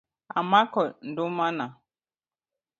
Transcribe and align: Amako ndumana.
Amako 0.39 0.81
ndumana. 1.09 1.65